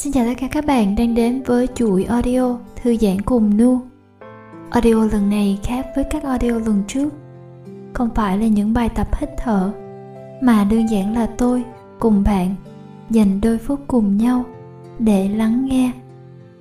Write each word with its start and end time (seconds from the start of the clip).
Xin 0.00 0.12
chào 0.12 0.24
tất 0.24 0.32
cả 0.40 0.48
các 0.50 0.66
bạn 0.66 0.96
đang 0.96 1.14
đến 1.14 1.42
với 1.46 1.68
chuỗi 1.74 2.04
audio 2.04 2.58
Thư 2.82 2.96
giãn 2.96 3.20
cùng 3.20 3.56
Nu. 3.56 3.80
Audio 4.70 5.04
lần 5.12 5.30
này 5.30 5.58
khác 5.62 5.86
với 5.94 6.04
các 6.10 6.22
audio 6.22 6.50
lần 6.50 6.82
trước. 6.88 7.08
Không 7.92 8.08
phải 8.14 8.38
là 8.38 8.46
những 8.46 8.72
bài 8.72 8.88
tập 8.88 9.08
hít 9.20 9.30
thở, 9.36 9.72
Mà 10.42 10.64
đơn 10.70 10.90
giản 10.90 11.14
là 11.14 11.26
tôi 11.26 11.64
cùng 11.98 12.22
bạn 12.24 12.54
dành 13.10 13.40
đôi 13.40 13.58
phút 13.58 13.80
cùng 13.86 14.16
nhau 14.16 14.44
để 14.98 15.28
lắng 15.28 15.66
nghe, 15.66 15.92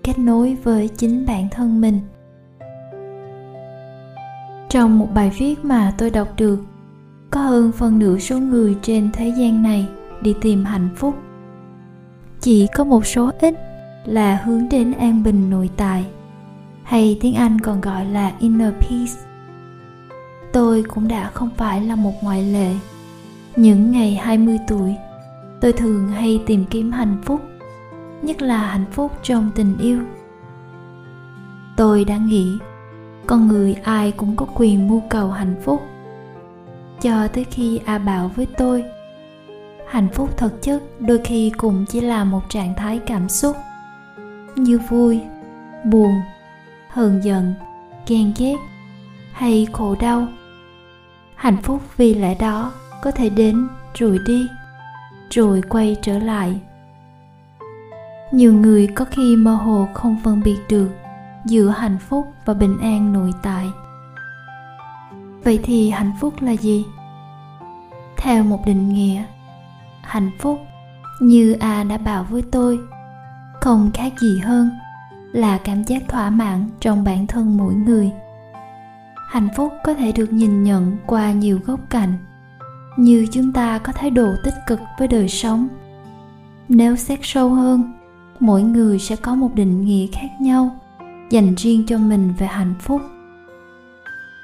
kết 0.03 0.19
nối 0.19 0.57
với 0.63 0.87
chính 0.87 1.25
bản 1.25 1.47
thân 1.51 1.81
mình. 1.81 1.99
Trong 4.69 4.99
một 4.99 5.07
bài 5.13 5.31
viết 5.39 5.65
mà 5.65 5.93
tôi 5.97 6.09
đọc 6.09 6.27
được, 6.37 6.59
có 7.31 7.41
hơn 7.41 7.71
phần 7.71 7.99
nửa 7.99 8.19
số 8.19 8.39
người 8.39 8.75
trên 8.81 9.09
thế 9.13 9.33
gian 9.37 9.63
này 9.63 9.87
đi 10.21 10.35
tìm 10.41 10.65
hạnh 10.65 10.89
phúc 10.95 11.15
chỉ 12.41 12.67
có 12.75 12.83
một 12.83 13.05
số 13.05 13.31
ít 13.39 13.53
là 14.05 14.35
hướng 14.35 14.69
đến 14.69 14.91
an 14.91 15.23
bình 15.23 15.49
nội 15.49 15.69
tại 15.77 16.05
hay 16.83 17.17
tiếng 17.21 17.35
Anh 17.35 17.59
còn 17.59 17.81
gọi 17.81 18.05
là 18.05 18.31
inner 18.39 18.73
peace. 18.73 19.13
Tôi 20.53 20.83
cũng 20.87 21.07
đã 21.07 21.29
không 21.33 21.49
phải 21.57 21.81
là 21.81 21.95
một 21.95 22.13
ngoại 22.21 22.43
lệ. 22.43 22.75
Những 23.55 23.91
ngày 23.91 24.15
20 24.15 24.57
tuổi, 24.67 24.95
tôi 25.61 25.73
thường 25.73 26.07
hay 26.07 26.41
tìm 26.45 26.65
kiếm 26.69 26.91
hạnh 26.91 27.17
phúc, 27.23 27.41
nhất 28.21 28.41
là 28.41 28.57
hạnh 28.57 28.85
phúc 28.91 29.11
trong 29.23 29.51
tình 29.55 29.77
yêu. 29.77 29.99
Tôi 31.77 32.05
đã 32.05 32.17
nghĩ, 32.17 32.57
con 33.27 33.47
người 33.47 33.73
ai 33.73 34.11
cũng 34.11 34.35
có 34.35 34.45
quyền 34.55 34.87
mưu 34.87 35.01
cầu 35.09 35.31
hạnh 35.31 35.55
phúc. 35.63 35.81
Cho 37.01 37.27
tới 37.27 37.43
khi 37.43 37.79
A 37.85 37.97
bảo 37.97 38.31
với 38.35 38.47
tôi 38.57 38.83
hạnh 39.89 40.07
phúc 40.13 40.37
thực 40.37 40.61
chất 40.61 40.83
đôi 40.99 41.19
khi 41.23 41.51
cũng 41.57 41.85
chỉ 41.85 42.01
là 42.01 42.23
một 42.23 42.41
trạng 42.49 42.75
thái 42.75 42.99
cảm 43.07 43.29
xúc 43.29 43.57
như 44.55 44.79
vui, 44.89 45.21
buồn, 45.85 46.21
hờn 46.89 47.23
giận, 47.23 47.53
ghen 48.07 48.33
ghét 48.37 48.55
hay 49.31 49.67
khổ 49.73 49.95
đau. 49.99 50.27
Hạnh 51.35 51.57
phúc 51.63 51.81
vì 51.97 52.13
lẽ 52.13 52.35
đó 52.35 52.71
có 53.03 53.11
thể 53.11 53.29
đến, 53.29 53.67
rồi 53.93 54.19
đi, 54.25 54.47
rồi 55.29 55.61
quay 55.69 55.95
trở 56.01 56.19
lại. 56.19 56.59
Nhiều 58.31 58.53
người 58.53 58.87
có 58.87 59.05
khi 59.05 59.35
mơ 59.35 59.55
hồ 59.55 59.87
không 59.93 60.17
phân 60.23 60.41
biệt 60.43 60.59
được 60.69 60.89
giữa 61.45 61.69
hạnh 61.69 61.97
phúc 62.09 62.25
và 62.45 62.53
bình 62.53 62.77
an 62.81 63.13
nội 63.13 63.31
tại. 63.43 63.65
Vậy 65.43 65.59
thì 65.63 65.89
hạnh 65.89 66.11
phúc 66.19 66.33
là 66.41 66.51
gì? 66.51 66.85
Theo 68.17 68.43
một 68.43 68.59
định 68.65 68.93
nghĩa 68.93 69.23
hạnh 70.09 70.31
phúc 70.39 70.59
như 71.19 71.53
a 71.59 71.83
đã 71.83 71.97
bảo 71.97 72.25
với 72.29 72.41
tôi. 72.41 72.79
Không 73.61 73.91
khác 73.93 74.13
gì 74.19 74.39
hơn 74.39 74.69
là 75.31 75.57
cảm 75.57 75.83
giác 75.83 76.03
thỏa 76.07 76.29
mãn 76.29 76.65
trong 76.79 77.03
bản 77.03 77.27
thân 77.27 77.57
mỗi 77.57 77.73
người. 77.73 78.11
Hạnh 79.29 79.49
phúc 79.55 79.73
có 79.83 79.93
thể 79.93 80.11
được 80.11 80.33
nhìn 80.33 80.63
nhận 80.63 80.97
qua 81.05 81.31
nhiều 81.31 81.59
góc 81.65 81.79
cạnh, 81.89 82.13
như 82.97 83.27
chúng 83.31 83.53
ta 83.53 83.79
có 83.79 83.93
thái 83.93 84.09
độ 84.09 84.35
tích 84.43 84.53
cực 84.67 84.79
với 84.99 85.07
đời 85.07 85.29
sống. 85.29 85.67
Nếu 86.69 86.95
xét 86.95 87.19
sâu 87.23 87.49
hơn, 87.49 87.93
mỗi 88.39 88.63
người 88.63 88.99
sẽ 88.99 89.15
có 89.15 89.35
một 89.35 89.55
định 89.55 89.85
nghĩa 89.85 90.07
khác 90.07 90.29
nhau 90.41 90.79
dành 91.29 91.55
riêng 91.55 91.85
cho 91.87 91.97
mình 91.97 92.33
về 92.37 92.47
hạnh 92.47 92.73
phúc. 92.79 93.01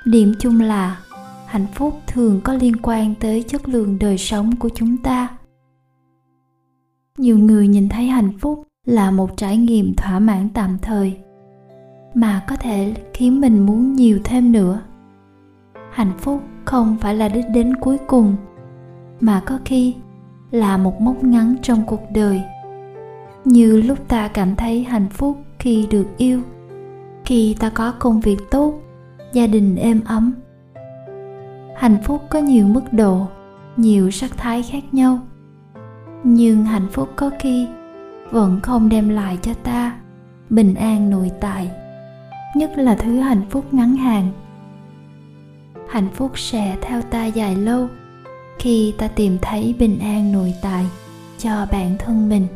Điểm 0.05 0.33
chung 0.39 0.61
là, 0.61 0.97
hạnh 1.45 1.67
phúc 1.73 2.02
thường 2.08 2.41
có 2.43 2.53
liên 2.53 2.75
quan 2.81 3.16
tới 3.16 3.43
chất 3.43 3.67
lượng 3.67 3.99
đời 3.99 4.17
sống 4.17 4.55
của 4.55 4.69
chúng 4.75 4.97
ta 4.97 5.27
nhiều 7.17 7.38
người 7.38 7.67
nhìn 7.67 7.89
thấy 7.89 8.08
hạnh 8.08 8.31
phúc 8.39 8.67
là 8.85 9.11
một 9.11 9.38
trải 9.38 9.58
nghiệm 9.58 9.94
thỏa 9.95 10.19
mãn 10.19 10.49
tạm 10.53 10.77
thời, 10.81 11.17
mà 12.13 12.41
có 12.47 12.55
thể 12.55 12.94
khiến 13.13 13.41
mình 13.41 13.66
muốn 13.66 13.94
nhiều 13.94 14.19
thêm 14.23 14.52
nữa. 14.52 14.81
Hạnh 15.92 16.11
phúc 16.17 16.42
không 16.65 16.98
phải 17.02 17.15
là 17.15 17.30
đích 17.30 17.45
đến 17.54 17.75
cuối 17.75 17.98
cùng, 18.08 18.36
mà 19.20 19.42
có 19.45 19.59
khi 19.65 19.95
là 20.52 20.77
một 20.77 21.02
mốc 21.02 21.23
ngắn 21.23 21.55
trong 21.61 21.86
cuộc 21.87 22.02
đời. 22.14 22.42
Như 23.45 23.81
lúc 23.81 24.08
ta 24.08 24.27
cảm 24.27 24.55
thấy 24.55 24.83
hạnh 24.83 25.09
phúc 25.09 25.37
khi 25.59 25.87
được 25.92 26.08
yêu, 26.17 26.42
khi 27.25 27.55
ta 27.59 27.70
có 27.70 27.92
công 27.99 28.20
việc 28.20 28.37
tốt, 28.52 28.73
gia 29.33 29.48
đình 29.48 29.75
êm 29.75 30.02
ấm. 30.05 30.33
Hạnh 31.75 31.98
phúc 32.04 32.21
có 32.30 32.39
nhiều 32.39 32.67
mức 32.67 32.93
độ, 32.93 33.27
nhiều 33.77 34.11
sắc 34.11 34.37
thái 34.37 34.64
khác 34.64 34.83
nhau 34.92 35.20
nhưng 36.27 36.65
hạnh 36.65 36.87
phúc 36.91 37.09
có 37.15 37.30
khi 37.39 37.67
vẫn 38.31 38.59
không 38.63 38.89
đem 38.89 39.09
lại 39.09 39.37
cho 39.41 39.53
ta 39.53 39.95
bình 40.49 40.75
an 40.75 41.09
nội 41.09 41.31
tại, 41.41 41.71
nhất 42.55 42.77
là 42.77 42.95
thứ 42.95 43.19
hạnh 43.19 43.41
phúc 43.49 43.73
ngắn 43.73 43.95
hạn. 43.95 44.31
Hạnh 45.89 46.08
phúc 46.13 46.31
sẽ 46.39 46.77
theo 46.81 47.02
ta 47.02 47.25
dài 47.25 47.55
lâu 47.55 47.87
khi 48.59 48.93
ta 48.97 49.08
tìm 49.08 49.37
thấy 49.41 49.75
bình 49.80 49.99
an 49.99 50.31
nội 50.31 50.53
tại 50.61 50.86
cho 51.37 51.67
bản 51.71 51.95
thân 51.99 52.30
mình. 52.30 52.47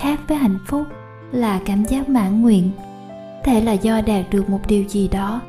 Khác 0.00 0.20
với 0.28 0.36
hạnh 0.36 0.58
phúc 0.66 0.86
là 1.32 1.60
cảm 1.64 1.84
giác 1.84 2.08
mãn 2.08 2.42
nguyện, 2.42 2.70
thể 3.44 3.60
là 3.60 3.72
do 3.72 4.00
đạt 4.00 4.24
được 4.30 4.50
một 4.50 4.60
điều 4.68 4.84
gì 4.88 5.08
đó 5.08 5.40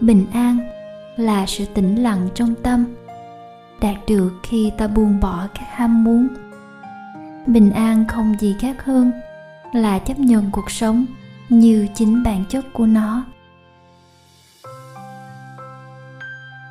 bình 0.00 0.26
an 0.32 0.58
là 1.16 1.46
sự 1.46 1.64
tĩnh 1.64 2.02
lặng 2.02 2.28
trong 2.34 2.54
tâm, 2.62 2.86
đạt 3.80 3.96
được 4.08 4.32
khi 4.42 4.72
ta 4.78 4.86
buông 4.86 5.20
bỏ 5.20 5.46
các 5.54 5.66
ham 5.70 6.04
muốn. 6.04 6.28
Bình 7.46 7.70
an 7.70 8.04
không 8.08 8.34
gì 8.40 8.56
khác 8.60 8.84
hơn 8.84 9.12
là 9.72 9.98
chấp 9.98 10.18
nhận 10.18 10.50
cuộc 10.50 10.70
sống 10.70 11.06
như 11.48 11.86
chính 11.94 12.22
bản 12.22 12.44
chất 12.48 12.64
của 12.72 12.86
nó. 12.86 13.24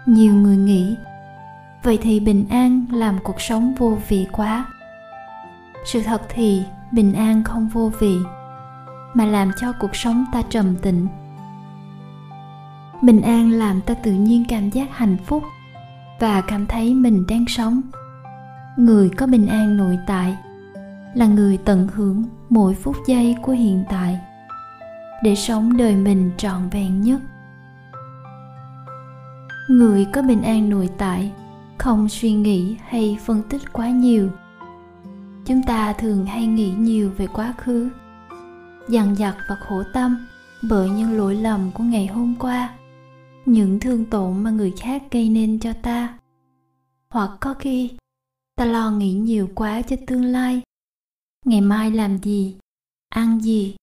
Nhiều 0.05 0.33
người 0.33 0.57
nghĩ, 0.57 0.95
vậy 1.83 1.99
thì 2.01 2.19
bình 2.19 2.45
an 2.49 2.85
làm 2.91 3.19
cuộc 3.23 3.41
sống 3.41 3.75
vô 3.77 3.97
vị 4.07 4.27
quá. 4.31 4.65
Sự 5.85 6.03
thật 6.03 6.21
thì 6.29 6.63
bình 6.91 7.13
an 7.13 7.43
không 7.43 7.69
vô 7.69 7.91
vị, 7.99 8.17
mà 9.13 9.25
làm 9.25 9.51
cho 9.59 9.73
cuộc 9.79 9.95
sống 9.95 10.25
ta 10.33 10.41
trầm 10.49 10.75
tĩnh 10.75 11.07
bình 13.03 13.21
an 13.21 13.51
làm 13.51 13.81
ta 13.81 13.93
tự 13.93 14.11
nhiên 14.11 14.45
cảm 14.49 14.69
giác 14.69 14.87
hạnh 14.91 15.17
phúc 15.25 15.43
và 16.19 16.41
cảm 16.41 16.65
thấy 16.65 16.93
mình 16.93 17.25
đang 17.27 17.45
sống. 17.47 17.81
Người 18.77 19.09
có 19.09 19.27
bình 19.27 19.47
an 19.47 19.77
nội 19.77 19.97
tại 20.07 20.37
là 21.13 21.25
người 21.25 21.57
tận 21.57 21.87
hưởng 21.93 22.23
mỗi 22.49 22.73
phút 22.73 22.95
giây 23.07 23.35
của 23.41 23.51
hiện 23.51 23.83
tại 23.89 24.19
để 25.23 25.35
sống 25.35 25.77
đời 25.77 25.95
mình 25.95 26.31
trọn 26.37 26.69
vẹn 26.71 27.01
nhất. 27.01 27.21
Người 29.69 30.05
có 30.05 30.21
bình 30.21 30.41
an 30.41 30.69
nội 30.69 30.89
tại 30.97 31.31
không 31.77 32.09
suy 32.09 32.31
nghĩ 32.31 32.77
hay 32.87 33.17
phân 33.25 33.41
tích 33.49 33.73
quá 33.73 33.89
nhiều. 33.89 34.29
Chúng 35.45 35.63
ta 35.63 35.93
thường 35.93 36.25
hay 36.25 36.47
nghĩ 36.47 36.73
nhiều 36.77 37.11
về 37.17 37.27
quá 37.27 37.53
khứ, 37.57 37.89
dằn 38.89 39.15
vặt 39.19 39.35
và 39.49 39.55
khổ 39.55 39.83
tâm 39.93 40.27
bởi 40.69 40.89
những 40.89 41.17
lỗi 41.17 41.35
lầm 41.35 41.71
của 41.71 41.83
ngày 41.83 42.07
hôm 42.07 42.35
qua 42.39 42.69
những 43.45 43.79
thương 43.79 44.05
tổn 44.05 44.43
mà 44.43 44.51
người 44.51 44.73
khác 44.79 45.03
gây 45.11 45.29
nên 45.29 45.59
cho 45.59 45.73
ta. 45.81 46.19
Hoặc 47.09 47.37
có 47.41 47.53
khi, 47.53 47.89
ta 48.55 48.65
lo 48.65 48.91
nghĩ 48.91 49.13
nhiều 49.13 49.49
quá 49.55 49.81
cho 49.81 49.95
tương 50.07 50.25
lai. 50.25 50.61
Ngày 51.45 51.61
mai 51.61 51.91
làm 51.91 52.17
gì, 52.17 52.55
ăn 53.09 53.39
gì, 53.41 53.75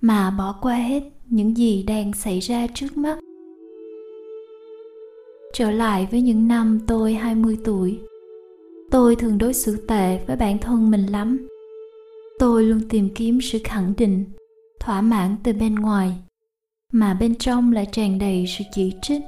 mà 0.00 0.30
bỏ 0.30 0.58
qua 0.62 0.74
hết 0.74 1.02
những 1.26 1.56
gì 1.56 1.82
đang 1.82 2.12
xảy 2.12 2.40
ra 2.40 2.66
trước 2.74 2.96
mắt. 2.96 3.18
Trở 5.52 5.70
lại 5.70 6.08
với 6.10 6.22
những 6.22 6.48
năm 6.48 6.80
tôi 6.86 7.14
20 7.14 7.58
tuổi. 7.64 8.00
Tôi 8.90 9.16
thường 9.16 9.38
đối 9.38 9.54
xử 9.54 9.86
tệ 9.86 10.24
với 10.26 10.36
bản 10.36 10.58
thân 10.58 10.90
mình 10.90 11.06
lắm. 11.06 11.48
Tôi 12.38 12.64
luôn 12.64 12.80
tìm 12.88 13.08
kiếm 13.14 13.40
sự 13.42 13.58
khẳng 13.64 13.94
định, 13.96 14.24
thỏa 14.80 15.00
mãn 15.00 15.36
từ 15.42 15.52
bên 15.52 15.74
ngoài 15.74 16.18
mà 16.96 17.14
bên 17.14 17.34
trong 17.34 17.72
lại 17.72 17.86
tràn 17.92 18.18
đầy 18.18 18.44
sự 18.46 18.64
chỉ 18.72 18.92
trích, 19.02 19.22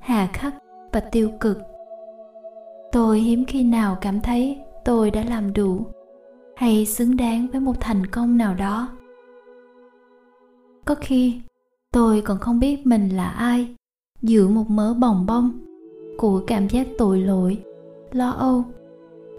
hà 0.00 0.26
khắc 0.26 0.54
và 0.92 1.00
tiêu 1.00 1.30
cực. 1.40 1.58
Tôi 2.92 3.20
hiếm 3.20 3.44
khi 3.44 3.64
nào 3.64 3.98
cảm 4.00 4.20
thấy 4.20 4.58
tôi 4.84 5.10
đã 5.10 5.24
làm 5.28 5.52
đủ 5.52 5.86
hay 6.56 6.86
xứng 6.86 7.16
đáng 7.16 7.46
với 7.52 7.60
một 7.60 7.80
thành 7.80 8.06
công 8.06 8.36
nào 8.36 8.54
đó. 8.54 8.88
Có 10.84 10.94
khi, 11.00 11.40
tôi 11.92 12.20
còn 12.20 12.38
không 12.38 12.60
biết 12.60 12.86
mình 12.86 13.08
là 13.08 13.28
ai 13.28 13.74
giữa 14.22 14.48
một 14.48 14.70
mớ 14.70 14.94
bồng 14.94 15.26
bông 15.26 15.50
của 16.18 16.42
cảm 16.46 16.68
giác 16.68 16.86
tội 16.98 17.18
lỗi, 17.20 17.58
lo 18.12 18.30
âu 18.30 18.64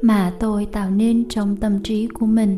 mà 0.01 0.33
tôi 0.39 0.65
tạo 0.65 0.89
nên 0.89 1.29
trong 1.29 1.57
tâm 1.57 1.83
trí 1.83 2.07
của 2.07 2.25
mình. 2.25 2.57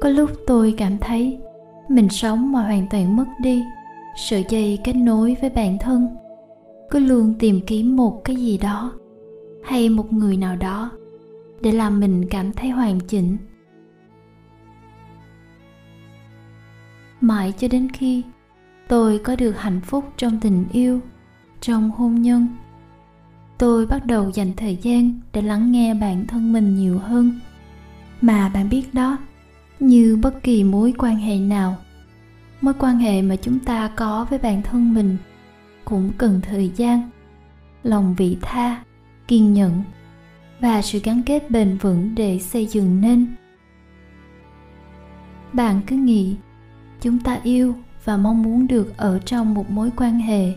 Có 0.00 0.08
lúc 0.08 0.30
tôi 0.46 0.74
cảm 0.78 0.98
thấy 0.98 1.38
mình 1.92 2.08
sống 2.08 2.52
mà 2.52 2.62
hoàn 2.62 2.86
toàn 2.90 3.16
mất 3.16 3.26
đi. 3.40 3.62
Sợi 4.16 4.44
dây 4.48 4.78
kết 4.84 4.92
nối 4.92 5.36
với 5.40 5.50
bản 5.50 5.78
thân. 5.78 6.16
Cứ 6.90 6.98
luôn 6.98 7.34
tìm 7.38 7.60
kiếm 7.66 7.96
một 7.96 8.24
cái 8.24 8.36
gì 8.36 8.58
đó, 8.58 8.92
hay 9.64 9.88
một 9.88 10.12
người 10.12 10.36
nào 10.36 10.56
đó, 10.56 10.90
để 11.60 11.72
làm 11.72 12.00
mình 12.00 12.28
cảm 12.30 12.52
thấy 12.52 12.70
hoàn 12.70 13.00
chỉnh. 13.00 13.36
Mãi 17.20 17.52
cho 17.58 17.68
đến 17.68 17.88
khi 17.92 18.22
tôi 18.88 19.18
có 19.18 19.36
được 19.36 19.58
hạnh 19.58 19.80
phúc 19.80 20.04
trong 20.16 20.40
tình 20.40 20.64
yêu, 20.72 21.00
trong 21.60 21.90
hôn 21.90 22.22
nhân, 22.22 22.46
tôi 23.58 23.86
bắt 23.86 24.06
đầu 24.06 24.30
dành 24.30 24.52
thời 24.56 24.76
gian 24.76 25.20
để 25.32 25.42
lắng 25.42 25.72
nghe 25.72 25.94
bản 25.94 26.26
thân 26.26 26.52
mình 26.52 26.74
nhiều 26.74 26.98
hơn. 26.98 27.40
Mà 28.20 28.48
bạn 28.48 28.68
biết 28.68 28.94
đó 28.94 29.18
như 29.82 30.18
bất 30.22 30.42
kỳ 30.42 30.64
mối 30.64 30.94
quan 30.98 31.16
hệ 31.16 31.38
nào. 31.38 31.76
Mối 32.60 32.74
quan 32.78 32.98
hệ 32.98 33.22
mà 33.22 33.36
chúng 33.36 33.58
ta 33.58 33.90
có 33.96 34.26
với 34.30 34.38
bản 34.38 34.62
thân 34.62 34.94
mình 34.94 35.16
cũng 35.84 36.10
cần 36.18 36.40
thời 36.42 36.68
gian, 36.76 37.10
lòng 37.82 38.14
vị 38.18 38.36
tha, 38.42 38.82
kiên 39.28 39.54
nhẫn 39.54 39.82
và 40.60 40.82
sự 40.82 41.00
gắn 41.04 41.22
kết 41.26 41.50
bền 41.50 41.76
vững 41.76 42.14
để 42.14 42.38
xây 42.38 42.66
dựng 42.66 43.00
nên. 43.00 43.26
Bạn 45.52 45.80
cứ 45.86 45.96
nghĩ, 45.96 46.36
chúng 47.00 47.18
ta 47.18 47.38
yêu 47.42 47.74
và 48.04 48.16
mong 48.16 48.42
muốn 48.42 48.66
được 48.66 48.96
ở 48.96 49.18
trong 49.18 49.54
một 49.54 49.70
mối 49.70 49.90
quan 49.96 50.18
hệ 50.18 50.52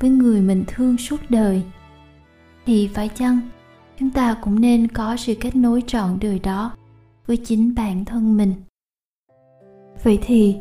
với 0.00 0.10
người 0.10 0.40
mình 0.40 0.64
thương 0.66 0.98
suốt 0.98 1.20
đời. 1.28 1.62
Thì 2.66 2.88
phải 2.94 3.08
chăng 3.08 3.40
chúng 3.98 4.10
ta 4.10 4.36
cũng 4.42 4.60
nên 4.60 4.88
có 4.88 5.16
sự 5.16 5.34
kết 5.40 5.56
nối 5.56 5.82
trọn 5.86 6.18
đời 6.20 6.38
đó? 6.38 6.72
Với 7.28 7.36
chính 7.36 7.74
bản 7.74 8.04
thân 8.04 8.36
mình. 8.36 8.54
Vậy 10.02 10.18
thì, 10.22 10.56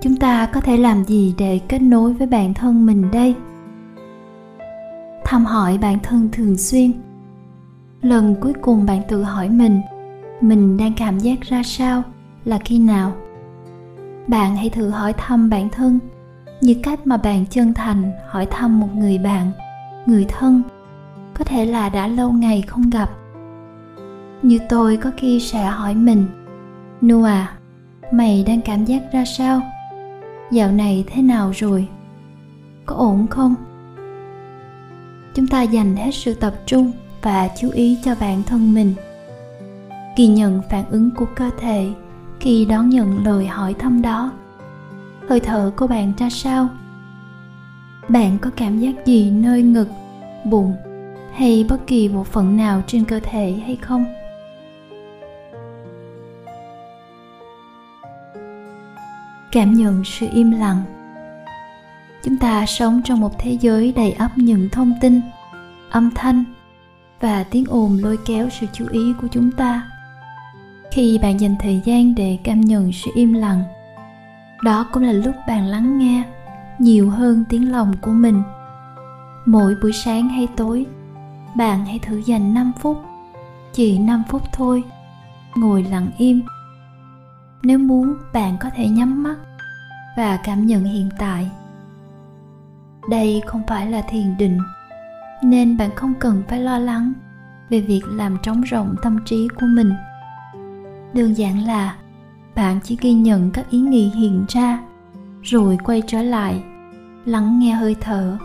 chúng 0.00 0.16
ta 0.16 0.46
có 0.46 0.60
thể 0.60 0.76
làm 0.76 1.04
gì 1.04 1.34
để 1.38 1.60
kết 1.68 1.78
nối 1.78 2.12
với 2.12 2.26
bản 2.26 2.54
thân 2.54 2.86
mình 2.86 3.10
đây? 3.12 3.34
Thăm 5.24 5.44
hỏi 5.44 5.78
bản 5.78 5.98
thân 6.02 6.28
thường 6.32 6.56
xuyên. 6.56 6.92
Lần 8.00 8.36
cuối 8.40 8.52
cùng 8.60 8.86
bạn 8.86 9.02
tự 9.08 9.22
hỏi 9.22 9.48
mình 9.48 9.80
mình 10.40 10.76
đang 10.76 10.92
cảm 10.96 11.18
giác 11.18 11.40
ra 11.40 11.62
sao, 11.62 12.02
là 12.44 12.58
khi 12.58 12.78
nào? 12.78 13.12
Bạn 14.26 14.56
hãy 14.56 14.70
thử 14.70 14.88
hỏi 14.88 15.12
thăm 15.12 15.50
bản 15.50 15.68
thân, 15.68 15.98
như 16.60 16.74
cách 16.82 17.06
mà 17.06 17.16
bạn 17.16 17.46
chân 17.46 17.74
thành 17.74 18.12
hỏi 18.28 18.46
thăm 18.46 18.80
một 18.80 18.88
người 18.94 19.18
bạn, 19.18 19.50
người 20.06 20.26
thân. 20.28 20.62
Có 21.34 21.44
thể 21.44 21.64
là 21.64 21.88
đã 21.88 22.06
lâu 22.06 22.32
ngày 22.32 22.62
không 22.62 22.90
gặp 22.90 23.10
như 24.42 24.58
tôi 24.68 24.96
có 24.96 25.10
khi 25.16 25.40
sẽ 25.40 25.64
hỏi 25.64 25.94
mình 25.94 26.26
nu 27.00 27.22
à 27.22 27.52
mày 28.12 28.44
đang 28.46 28.60
cảm 28.60 28.84
giác 28.84 29.02
ra 29.12 29.24
sao? 29.24 29.60
Dạo 30.50 30.72
này 30.72 31.04
thế 31.06 31.22
nào 31.22 31.52
rồi? 31.54 31.88
Có 32.86 32.96
ổn 32.96 33.26
không? 33.30 33.54
Chúng 35.34 35.46
ta 35.46 35.62
dành 35.62 35.96
hết 35.96 36.10
sự 36.12 36.34
tập 36.34 36.54
trung 36.66 36.92
và 37.22 37.48
chú 37.60 37.70
ý 37.70 37.98
cho 38.04 38.14
bản 38.20 38.42
thân 38.42 38.74
mình. 38.74 38.94
Ghi 40.16 40.26
nhận 40.26 40.62
phản 40.70 40.84
ứng 40.90 41.10
của 41.10 41.26
cơ 41.34 41.50
thể 41.58 41.90
khi 42.40 42.64
đón 42.64 42.88
nhận 42.88 43.24
lời 43.26 43.46
hỏi 43.46 43.74
thăm 43.74 44.02
đó. 44.02 44.32
Hơi 45.28 45.40
thở 45.40 45.72
của 45.76 45.86
bạn 45.86 46.12
ra 46.18 46.30
sao? 46.30 46.68
Bạn 48.08 48.38
có 48.38 48.50
cảm 48.56 48.78
giác 48.78 49.06
gì 49.06 49.30
nơi 49.30 49.62
ngực, 49.62 49.88
bụng 50.44 50.74
hay 51.34 51.66
bất 51.68 51.86
kỳ 51.86 52.08
bộ 52.08 52.24
phận 52.24 52.56
nào 52.56 52.82
trên 52.86 53.04
cơ 53.04 53.20
thể 53.22 53.52
hay 53.66 53.76
không? 53.76 54.04
Cảm 59.52 59.74
nhận 59.74 60.04
sự 60.04 60.28
im 60.32 60.50
lặng. 60.50 60.82
Chúng 62.24 62.36
ta 62.36 62.66
sống 62.66 63.00
trong 63.04 63.20
một 63.20 63.38
thế 63.38 63.58
giới 63.60 63.92
đầy 63.96 64.12
ắp 64.12 64.30
những 64.36 64.68
thông 64.72 64.92
tin, 65.00 65.20
âm 65.90 66.10
thanh 66.14 66.44
và 67.20 67.44
tiếng 67.50 67.64
ồn 67.68 67.98
lôi 68.02 68.18
kéo 68.26 68.48
sự 68.50 68.66
chú 68.72 68.86
ý 68.90 69.12
của 69.20 69.28
chúng 69.30 69.50
ta. 69.50 69.82
Khi 70.92 71.18
bạn 71.22 71.40
dành 71.40 71.56
thời 71.60 71.80
gian 71.84 72.14
để 72.14 72.38
cảm 72.44 72.60
nhận 72.60 72.92
sự 72.92 73.10
im 73.14 73.32
lặng, 73.32 73.62
đó 74.62 74.86
cũng 74.92 75.02
là 75.02 75.12
lúc 75.12 75.34
bạn 75.48 75.66
lắng 75.66 75.98
nghe 75.98 76.22
nhiều 76.78 77.10
hơn 77.10 77.44
tiếng 77.48 77.72
lòng 77.72 77.92
của 78.00 78.12
mình. 78.12 78.42
Mỗi 79.46 79.74
buổi 79.82 79.92
sáng 79.92 80.28
hay 80.28 80.48
tối, 80.56 80.86
bạn 81.54 81.86
hãy 81.86 81.98
thử 81.98 82.16
dành 82.16 82.54
5 82.54 82.72
phút, 82.80 83.02
chỉ 83.72 83.98
5 83.98 84.22
phút 84.28 84.42
thôi, 84.52 84.82
ngồi 85.54 85.82
lặng 85.82 86.10
im 86.18 86.42
nếu 87.62 87.78
muốn, 87.78 88.16
bạn 88.32 88.56
có 88.60 88.70
thể 88.76 88.88
nhắm 88.88 89.22
mắt 89.22 89.36
và 90.16 90.38
cảm 90.44 90.66
nhận 90.66 90.84
hiện 90.84 91.08
tại. 91.18 91.50
Đây 93.10 93.42
không 93.46 93.62
phải 93.68 93.90
là 93.90 94.02
thiền 94.02 94.36
định, 94.38 94.58
nên 95.42 95.76
bạn 95.76 95.90
không 95.96 96.14
cần 96.20 96.42
phải 96.48 96.60
lo 96.60 96.78
lắng 96.78 97.12
về 97.70 97.80
việc 97.80 98.02
làm 98.06 98.36
trống 98.42 98.62
rỗng 98.70 98.94
tâm 99.02 99.18
trí 99.24 99.48
của 99.48 99.66
mình. 99.66 99.92
Đơn 101.14 101.36
giản 101.36 101.66
là 101.66 101.96
bạn 102.54 102.80
chỉ 102.84 102.96
ghi 103.00 103.12
nhận 103.12 103.50
các 103.50 103.70
ý 103.70 103.80
nghĩ 103.80 104.10
hiện 104.10 104.44
ra, 104.48 104.78
rồi 105.42 105.78
quay 105.84 106.02
trở 106.06 106.22
lại, 106.22 106.64
lắng 107.24 107.58
nghe 107.58 107.72
hơi 107.72 107.96
thở, 108.00 108.38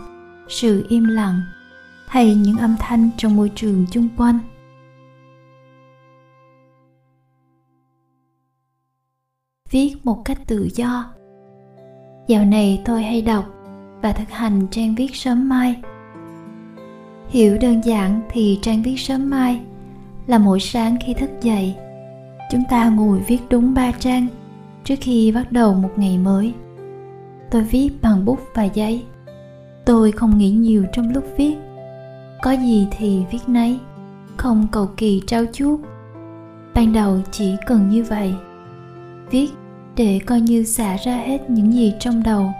sự 0.48 0.86
im 0.88 1.04
lặng, 1.04 1.40
hay 2.08 2.34
những 2.34 2.56
âm 2.56 2.76
thanh 2.78 3.10
trong 3.16 3.36
môi 3.36 3.50
trường 3.54 3.86
chung 3.90 4.08
quanh. 4.16 4.38
Viết 9.70 9.94
một 10.04 10.24
cách 10.24 10.38
tự 10.46 10.68
do. 10.74 11.04
Dạo 12.26 12.44
này 12.44 12.82
tôi 12.84 13.02
hay 13.02 13.22
đọc 13.22 13.44
và 14.02 14.12
thực 14.12 14.30
hành 14.30 14.66
trang 14.70 14.94
viết 14.94 15.14
sớm 15.14 15.48
mai. 15.48 15.76
Hiểu 17.28 17.58
đơn 17.60 17.80
giản 17.84 18.20
thì 18.30 18.58
trang 18.62 18.82
viết 18.82 18.96
sớm 18.96 19.30
mai 19.30 19.60
là 20.26 20.38
mỗi 20.38 20.60
sáng 20.60 20.96
khi 21.06 21.14
thức 21.14 21.30
dậy, 21.42 21.74
chúng 22.50 22.62
ta 22.70 22.88
ngồi 22.88 23.18
viết 23.26 23.38
đúng 23.50 23.74
ba 23.74 23.92
trang 23.92 24.26
trước 24.84 24.94
khi 25.00 25.32
bắt 25.32 25.52
đầu 25.52 25.74
một 25.74 25.90
ngày 25.96 26.18
mới. 26.18 26.54
Tôi 27.50 27.62
viết 27.62 27.90
bằng 28.02 28.24
bút 28.24 28.38
và 28.54 28.64
giấy. 28.64 29.04
Tôi 29.84 30.12
không 30.12 30.38
nghĩ 30.38 30.50
nhiều 30.50 30.84
trong 30.92 31.12
lúc 31.12 31.24
viết. 31.36 31.54
Có 32.42 32.52
gì 32.52 32.86
thì 32.98 33.22
viết 33.30 33.38
nấy, 33.46 33.78
không 34.36 34.66
cầu 34.72 34.88
kỳ 34.96 35.22
trao 35.26 35.44
chuốt. 35.52 35.80
Ban 36.74 36.92
đầu 36.92 37.20
chỉ 37.30 37.56
cần 37.66 37.88
như 37.88 38.04
vậy 38.04 38.34
viết 39.30 39.50
để 39.96 40.20
coi 40.26 40.40
như 40.40 40.64
xả 40.64 40.96
ra 40.96 41.16
hết 41.16 41.50
những 41.50 41.72
gì 41.72 41.94
trong 42.00 42.22
đầu. 42.22 42.52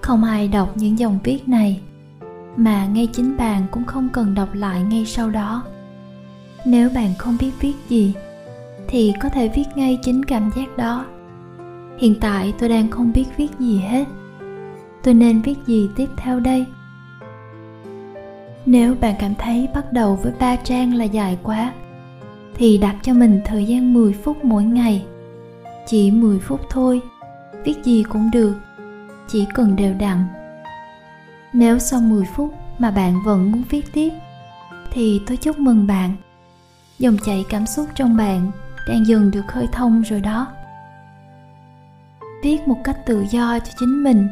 Không 0.00 0.24
ai 0.24 0.48
đọc 0.48 0.76
những 0.76 0.98
dòng 0.98 1.18
viết 1.24 1.48
này, 1.48 1.80
mà 2.56 2.86
ngay 2.86 3.08
chính 3.12 3.36
bạn 3.36 3.66
cũng 3.70 3.84
không 3.84 4.08
cần 4.12 4.34
đọc 4.34 4.48
lại 4.54 4.82
ngay 4.82 5.06
sau 5.06 5.30
đó. 5.30 5.62
Nếu 6.64 6.90
bạn 6.94 7.10
không 7.18 7.36
biết 7.40 7.50
viết 7.60 7.74
gì, 7.88 8.14
thì 8.88 9.12
có 9.22 9.28
thể 9.28 9.48
viết 9.48 9.64
ngay 9.74 9.98
chính 10.02 10.24
cảm 10.24 10.50
giác 10.56 10.76
đó. 10.76 11.04
Hiện 11.98 12.14
tại 12.20 12.52
tôi 12.58 12.68
đang 12.68 12.90
không 12.90 13.12
biết 13.12 13.24
viết 13.36 13.48
gì 13.58 13.78
hết. 13.78 14.04
Tôi 15.02 15.14
nên 15.14 15.42
viết 15.42 15.58
gì 15.66 15.88
tiếp 15.96 16.08
theo 16.16 16.40
đây? 16.40 16.64
Nếu 18.66 18.94
bạn 19.00 19.14
cảm 19.18 19.34
thấy 19.34 19.68
bắt 19.74 19.92
đầu 19.92 20.18
với 20.22 20.32
ba 20.40 20.56
trang 20.56 20.94
là 20.94 21.04
dài 21.04 21.38
quá, 21.42 21.72
thì 22.54 22.78
đặt 22.78 22.96
cho 23.02 23.12
mình 23.12 23.40
thời 23.44 23.64
gian 23.64 23.94
10 23.94 24.12
phút 24.12 24.44
mỗi 24.44 24.64
ngày 24.64 25.04
chỉ 25.86 26.10
10 26.10 26.38
phút 26.38 26.60
thôi. 26.70 27.00
Viết 27.64 27.84
gì 27.84 28.02
cũng 28.02 28.30
được. 28.30 28.54
Chỉ 29.28 29.46
cần 29.54 29.76
đều 29.76 29.94
đặn. 29.94 30.26
Nếu 31.52 31.78
sau 31.78 32.00
10 32.00 32.24
phút 32.34 32.54
mà 32.78 32.90
bạn 32.90 33.22
vẫn 33.24 33.52
muốn 33.52 33.62
viết 33.70 33.92
tiếp, 33.92 34.10
thì 34.90 35.20
tôi 35.26 35.36
chúc 35.36 35.58
mừng 35.58 35.86
bạn. 35.86 36.16
Dòng 36.98 37.16
chảy 37.24 37.44
cảm 37.48 37.66
xúc 37.66 37.86
trong 37.94 38.16
bạn 38.16 38.50
đang 38.88 39.06
dần 39.06 39.30
được 39.30 39.42
khơi 39.48 39.68
thông 39.72 40.02
rồi 40.02 40.20
đó. 40.20 40.46
Viết 42.42 42.68
một 42.68 42.78
cách 42.84 43.06
tự 43.06 43.24
do 43.30 43.58
cho 43.58 43.72
chính 43.78 44.04
mình. 44.04 44.28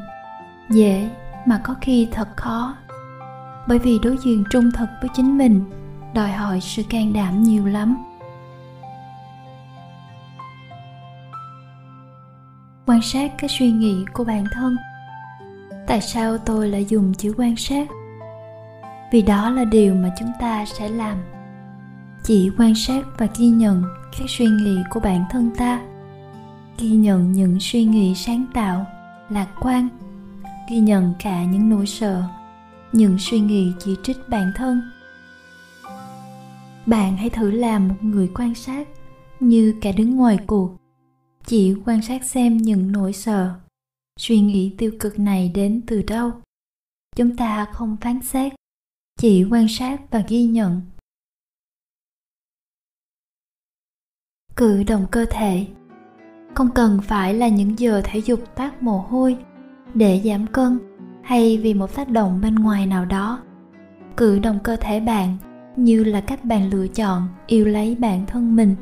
Dễ 0.70 1.08
mà 1.46 1.60
có 1.64 1.74
khi 1.80 2.08
thật 2.12 2.28
khó. 2.36 2.74
Bởi 3.68 3.78
vì 3.78 3.98
đối 4.02 4.16
diện 4.24 4.44
trung 4.50 4.70
thực 4.72 4.88
với 5.00 5.10
chính 5.14 5.38
mình, 5.38 5.64
đòi 6.14 6.32
hỏi 6.32 6.60
sự 6.60 6.82
can 6.90 7.12
đảm 7.12 7.42
nhiều 7.42 7.66
lắm. 7.66 7.96
Quan 12.86 13.02
sát 13.02 13.32
cái 13.38 13.48
suy 13.58 13.70
nghĩ 13.70 14.04
của 14.12 14.24
bản 14.24 14.44
thân. 14.52 14.76
Tại 15.86 16.00
sao 16.00 16.38
tôi 16.38 16.68
lại 16.68 16.84
dùng 16.88 17.14
chữ 17.14 17.34
quan 17.36 17.56
sát? 17.56 17.88
Vì 19.12 19.22
đó 19.22 19.50
là 19.50 19.64
điều 19.64 19.94
mà 19.94 20.10
chúng 20.18 20.30
ta 20.40 20.64
sẽ 20.66 20.88
làm. 20.88 21.18
Chỉ 22.22 22.50
quan 22.58 22.74
sát 22.74 23.04
và 23.18 23.28
ghi 23.38 23.46
nhận 23.46 23.82
các 24.18 24.26
suy 24.28 24.46
nghĩ 24.46 24.76
của 24.90 25.00
bản 25.00 25.24
thân 25.30 25.50
ta. 25.56 25.80
Ghi 26.78 26.90
nhận 26.90 27.32
những 27.32 27.60
suy 27.60 27.84
nghĩ 27.84 28.14
sáng 28.14 28.46
tạo, 28.54 28.86
lạc 29.30 29.48
quan. 29.60 29.88
Ghi 30.70 30.78
nhận 30.78 31.14
cả 31.22 31.44
những 31.44 31.68
nỗi 31.68 31.86
sợ, 31.86 32.22
những 32.92 33.16
suy 33.18 33.40
nghĩ 33.40 33.72
chỉ 33.78 33.96
trích 34.02 34.16
bản 34.28 34.52
thân. 34.56 34.82
Bạn 36.86 37.16
hãy 37.16 37.30
thử 37.30 37.50
làm 37.50 37.88
một 37.88 37.94
người 38.00 38.30
quan 38.34 38.54
sát 38.54 38.88
như 39.40 39.74
kẻ 39.80 39.92
đứng 39.92 40.16
ngoài 40.16 40.38
cuộc 40.46 40.83
chỉ 41.46 41.74
quan 41.86 42.02
sát 42.02 42.24
xem 42.24 42.56
những 42.56 42.92
nỗi 42.92 43.12
sợ. 43.12 43.54
Suy 44.20 44.40
nghĩ 44.40 44.74
tiêu 44.78 44.92
cực 45.00 45.18
này 45.18 45.48
đến 45.54 45.82
từ 45.86 46.02
đâu? 46.02 46.32
Chúng 47.16 47.36
ta 47.36 47.66
không 47.72 47.96
phán 48.00 48.22
xét, 48.22 48.52
chỉ 49.20 49.44
quan 49.50 49.68
sát 49.68 50.00
và 50.10 50.24
ghi 50.28 50.44
nhận. 50.44 50.82
Cử 54.56 54.82
động 54.82 55.06
cơ 55.10 55.26
thể. 55.30 55.66
Không 56.54 56.70
cần 56.74 57.00
phải 57.02 57.34
là 57.34 57.48
những 57.48 57.78
giờ 57.78 58.02
thể 58.04 58.18
dục 58.18 58.40
toát 58.56 58.82
mồ 58.82 58.98
hôi 58.98 59.38
để 59.94 60.22
giảm 60.24 60.46
cân 60.46 60.78
hay 61.22 61.58
vì 61.58 61.74
một 61.74 61.94
tác 61.94 62.08
động 62.08 62.40
bên 62.40 62.54
ngoài 62.54 62.86
nào 62.86 63.04
đó. 63.04 63.42
Cử 64.16 64.38
động 64.38 64.58
cơ 64.64 64.76
thể 64.76 65.00
bạn 65.00 65.36
như 65.76 66.04
là 66.04 66.20
cách 66.20 66.44
bạn 66.44 66.70
lựa 66.70 66.86
chọn 66.88 67.28
yêu 67.46 67.64
lấy 67.66 67.94
bản 67.94 68.26
thân 68.26 68.56
mình 68.56 68.76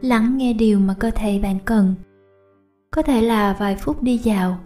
lắng 0.00 0.36
nghe 0.36 0.52
điều 0.52 0.78
mà 0.78 0.94
cơ 0.94 1.10
thể 1.10 1.38
bạn 1.38 1.58
cần. 1.64 1.94
Có 2.90 3.02
thể 3.02 3.22
là 3.22 3.56
vài 3.58 3.76
phút 3.76 4.02
đi 4.02 4.18
dạo, 4.18 4.58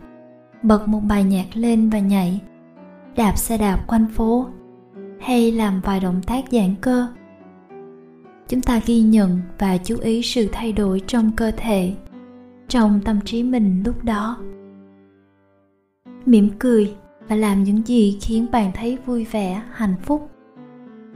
bật 0.63 0.89
một 0.89 1.01
bài 1.09 1.25
nhạc 1.25 1.47
lên 1.55 1.91
và 1.91 1.99
nhảy, 1.99 2.41
đạp 3.17 3.37
xe 3.37 3.59
đạp 3.59 3.85
quanh 3.87 4.07
phố, 4.15 4.47
hay 5.21 5.53
làm 5.53 5.81
vài 5.81 6.01
động 6.01 6.21
tác 6.27 6.45
giãn 6.51 6.75
cơ. 6.81 7.07
Chúng 8.49 8.61
ta 8.61 8.81
ghi 8.87 9.01
nhận 9.01 9.41
và 9.59 9.77
chú 9.77 9.99
ý 10.01 10.23
sự 10.23 10.49
thay 10.53 10.73
đổi 10.73 11.03
trong 11.07 11.31
cơ 11.37 11.53
thể, 11.57 11.95
trong 12.69 13.01
tâm 13.05 13.21
trí 13.25 13.43
mình 13.43 13.83
lúc 13.87 14.05
đó. 14.05 14.37
Mỉm 16.27 16.51
cười 16.59 16.95
và 17.29 17.37
làm 17.37 17.65
những 17.65 17.87
gì 17.87 18.19
khiến 18.21 18.47
bạn 18.53 18.71
thấy 18.75 18.99
vui 19.07 19.25
vẻ, 19.25 19.63
hạnh 19.73 19.95
phúc. 20.03 20.31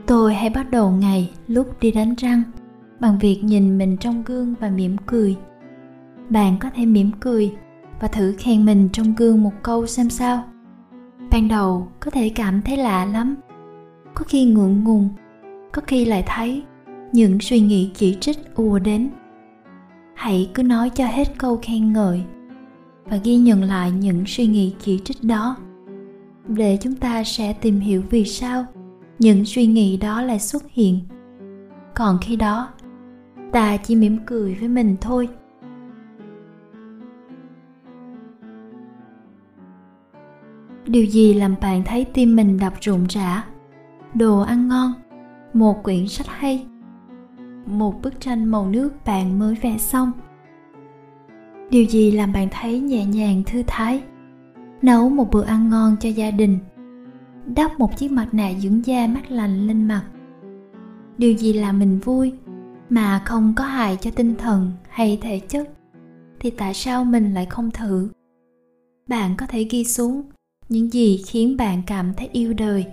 Tôi 0.07 0.35
hay 0.35 0.51
bắt 0.51 0.71
đầu 0.71 0.91
ngày 0.91 1.31
lúc 1.47 1.81
đi 1.81 1.91
đánh 1.91 2.15
răng 2.15 2.43
bằng 3.01 3.19
việc 3.19 3.45
nhìn 3.45 3.79
mình 3.79 3.97
trong 3.97 4.23
gương 4.25 4.55
và 4.61 4.71
mỉm 4.71 4.97
cười. 5.07 5.37
Bạn 6.31 6.57
có 6.61 6.71
thể 6.71 6.87
mỉm 6.87 7.11
cười 7.21 7.55
và 8.01 8.09
thử 8.09 8.35
khen 8.39 8.65
mình 8.65 8.89
trong 8.93 9.15
gương 9.15 9.43
một 9.43 9.53
câu 9.63 9.87
xem 9.87 10.11
sao. 10.11 10.45
Ban 11.31 11.49
đầu 11.49 11.89
có 12.01 12.11
thể 12.11 12.29
cảm 12.29 12.63
thấy 12.63 12.77
lạ 12.77 13.05
lắm. 13.05 13.35
Có 14.15 14.25
khi 14.29 14.45
ngượng 14.45 14.85
ngùng, 14.85 15.09
có 15.73 15.83
khi 15.87 16.05
lại 16.05 16.25
thấy 16.27 16.63
những 17.13 17.41
suy 17.41 17.61
nghĩ 17.61 17.91
chỉ 17.95 18.17
trích 18.21 18.55
ùa 18.55 18.79
đến. 18.79 19.11
Hãy 20.15 20.51
cứ 20.55 20.63
nói 20.63 20.91
cho 20.91 21.07
hết 21.07 21.39
câu 21.39 21.59
khen 21.63 21.93
ngợi 21.93 22.23
và 23.05 23.17
ghi 23.25 23.37
nhận 23.37 23.63
lại 23.63 23.91
những 23.91 24.25
suy 24.27 24.47
nghĩ 24.47 24.75
chỉ 24.81 25.01
trích 25.05 25.25
đó. 25.25 25.57
Để 26.49 26.79
chúng 26.81 26.95
ta 26.95 27.25
sẽ 27.25 27.53
tìm 27.53 27.81
hiểu 27.81 28.03
vì 28.11 28.25
sao 28.25 28.67
những 29.19 29.45
suy 29.45 29.67
nghĩ 29.67 29.97
đó 29.97 30.23
lại 30.23 30.39
xuất 30.39 30.63
hiện. 30.71 31.01
Còn 31.95 32.19
khi 32.23 32.37
đó 32.37 32.69
ta 33.55 33.77
chỉ 33.77 33.97
mỉm 33.97 34.19
cười 34.27 34.55
với 34.55 34.69
mình 34.69 34.97
thôi. 35.01 35.29
Điều 40.87 41.05
gì 41.05 41.35
làm 41.35 41.55
bạn 41.61 41.83
thấy 41.85 42.05
tim 42.05 42.37
mình 42.37 42.59
đập 42.59 42.73
rộn 42.81 43.07
rã? 43.09 43.45
Đồ 44.15 44.41
ăn 44.41 44.69
ngon, 44.69 44.93
một 45.53 45.83
quyển 45.83 46.09
sách 46.09 46.27
hay, 46.29 46.67
một 47.67 48.03
bức 48.03 48.21
tranh 48.21 48.45
màu 48.45 48.69
nước 48.71 48.93
bạn 49.07 49.39
mới 49.39 49.55
vẽ 49.55 49.79
xong. 49.79 50.13
Điều 51.71 51.85
gì 51.85 52.11
làm 52.11 52.33
bạn 52.33 52.49
thấy 52.51 52.81
nhẹ 52.81 53.05
nhàng, 53.05 53.43
thư 53.47 53.63
thái? 53.67 54.03
Nấu 54.83 55.09
một 55.09 55.31
bữa 55.31 55.45
ăn 55.45 55.71
ngon 55.71 55.97
cho 56.01 56.09
gia 56.09 56.31
đình. 56.31 56.59
Đắp 57.47 57.79
một 57.79 57.97
chiếc 57.97 58.13
mặt 58.13 58.29
nạ 58.33 58.53
dưỡng 58.59 58.87
da 58.87 59.07
mát 59.07 59.31
lành 59.31 59.67
lên 59.67 59.89
mặt. 59.89 60.03
Điều 61.19 61.33
gì 61.33 61.53
làm 61.53 61.79
mình 61.79 61.99
vui? 61.99 62.33
Mà 62.95 63.23
không 63.25 63.55
có 63.57 63.65
hại 63.65 63.97
cho 64.01 64.11
tinh 64.11 64.35
thần 64.37 64.73
hay 64.89 65.19
thể 65.23 65.41
chất, 65.41 65.69
thì 66.41 66.51
tại 66.51 66.75
sao 66.75 67.05
mình 67.05 67.35
lại 67.35 67.47
không 67.47 67.71
thử? 67.71 68.09
Bạn 69.09 69.35
có 69.37 69.47
thể 69.47 69.65
ghi 69.71 69.85
xuống 69.85 70.23
những 70.69 70.93
gì 70.93 71.23
khiến 71.27 71.57
bạn 71.57 71.83
cảm 71.87 72.15
thấy 72.15 72.29
yêu 72.33 72.53
đời. 72.53 72.87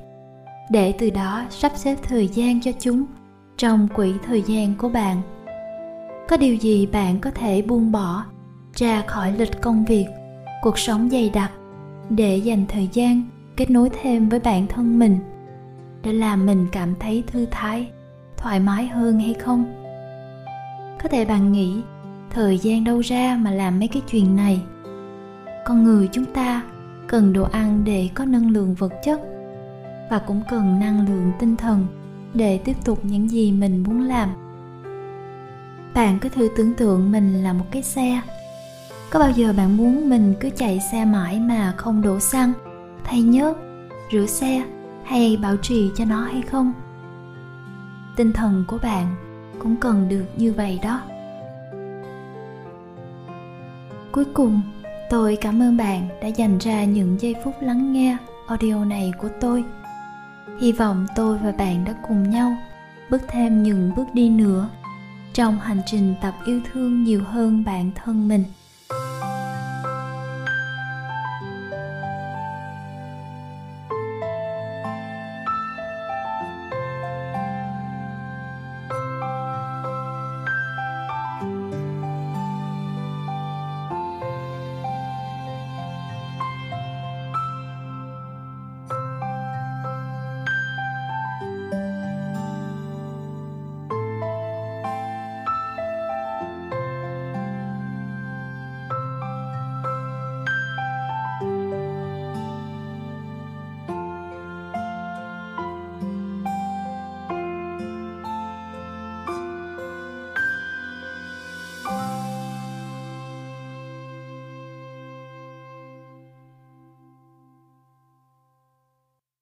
Để 0.69 0.91
từ 0.91 1.09
đó 1.09 1.43
sắp 1.49 1.71
xếp 1.75 1.97
thời 2.03 2.27
gian 2.27 2.61
cho 2.61 2.71
chúng 2.79 3.05
trong 3.57 3.87
quỹ 3.95 4.13
thời 4.25 4.41
gian 4.41 4.73
của 4.77 4.89
bạn. 4.89 5.21
Có 6.29 6.37
điều 6.37 6.55
gì 6.55 6.85
bạn 6.85 7.19
có 7.19 7.31
thể 7.31 7.61
buông 7.61 7.91
bỏ, 7.91 8.25
ra 8.73 9.03
khỏi 9.07 9.31
lịch 9.37 9.61
công 9.61 9.85
việc, 9.85 10.05
cuộc 10.61 10.79
sống 10.79 11.09
dày 11.09 11.29
đặc 11.29 11.51
để 12.09 12.37
dành 12.37 12.65
thời 12.67 12.89
gian 12.93 13.23
kết 13.57 13.69
nối 13.69 13.89
thêm 14.01 14.29
với 14.29 14.39
bản 14.39 14.67
thân 14.67 14.99
mình, 14.99 15.19
để 16.03 16.13
làm 16.13 16.45
mình 16.45 16.67
cảm 16.71 16.95
thấy 16.99 17.23
thư 17.27 17.45
thái, 17.51 17.91
thoải 18.37 18.59
mái 18.59 18.87
hơn 18.87 19.19
hay 19.19 19.33
không? 19.33 19.80
Có 21.03 21.09
thể 21.09 21.25
bạn 21.25 21.51
nghĩ, 21.51 21.81
thời 22.29 22.57
gian 22.57 22.83
đâu 22.83 22.99
ra 22.99 23.37
mà 23.41 23.51
làm 23.51 23.79
mấy 23.79 23.87
cái 23.87 24.01
chuyện 24.11 24.35
này? 24.35 24.61
Con 25.65 25.83
người 25.83 26.09
chúng 26.11 26.25
ta 26.25 26.63
cần 27.07 27.33
đồ 27.33 27.43
ăn 27.43 27.81
để 27.83 28.09
có 28.13 28.25
năng 28.25 28.49
lượng 28.49 28.73
vật 28.73 28.93
chất 29.03 29.21
và 30.09 30.19
cũng 30.19 30.41
cần 30.49 30.79
năng 30.79 31.07
lượng 31.07 31.31
tinh 31.39 31.55
thần 31.55 31.87
để 32.33 32.57
tiếp 32.57 32.75
tục 32.85 32.99
những 33.03 33.29
gì 33.29 33.51
mình 33.51 33.83
muốn 33.83 34.01
làm. 34.01 34.29
Bạn 35.93 36.19
cứ 36.19 36.29
thử 36.29 36.49
tưởng 36.57 36.73
tượng 36.73 37.11
mình 37.11 37.43
là 37.43 37.53
một 37.53 37.65
cái 37.71 37.83
xe? 37.83 38.21
Có 39.09 39.19
bao 39.19 39.31
giờ 39.31 39.53
bạn 39.57 39.77
muốn 39.77 40.09
mình 40.09 40.33
cứ 40.39 40.49
chạy 40.49 40.79
xe 40.91 41.05
mãi 41.05 41.39
mà 41.39 41.73
không 41.77 42.01
đổ 42.01 42.19
xăng, 42.19 42.53
thay 43.03 43.21
nhớt, 43.21 43.57
rửa 44.11 44.25
xe 44.25 44.63
hay 45.03 45.37
bảo 45.41 45.57
trì 45.57 45.91
cho 45.95 46.05
nó 46.05 46.21
hay 46.21 46.41
không? 46.41 46.73
Tinh 48.15 48.33
thần 48.33 48.63
của 48.67 48.77
bạn 48.77 49.15
cũng 49.63 49.75
cần 49.75 50.09
được 50.09 50.25
như 50.35 50.53
vậy 50.53 50.79
đó. 50.83 51.01
Cuối 54.11 54.25
cùng, 54.33 54.61
tôi 55.09 55.37
cảm 55.41 55.61
ơn 55.61 55.77
bạn 55.77 56.07
đã 56.21 56.27
dành 56.27 56.57
ra 56.57 56.83
những 56.83 57.21
giây 57.21 57.35
phút 57.43 57.53
lắng 57.61 57.93
nghe 57.93 58.17
audio 58.47 58.85
này 58.85 59.13
của 59.21 59.29
tôi. 59.41 59.63
Hy 60.59 60.71
vọng 60.71 61.05
tôi 61.15 61.37
và 61.37 61.51
bạn 61.51 61.85
đã 61.85 61.93
cùng 62.07 62.29
nhau 62.29 62.57
bước 63.09 63.21
thêm 63.27 63.63
những 63.63 63.91
bước 63.95 64.05
đi 64.13 64.29
nữa 64.29 64.69
trong 65.33 65.59
hành 65.59 65.81
trình 65.85 66.15
tập 66.21 66.33
yêu 66.45 66.61
thương 66.71 67.03
nhiều 67.03 67.23
hơn 67.23 67.63
bản 67.63 67.91
thân 67.95 68.27
mình. 68.27 68.43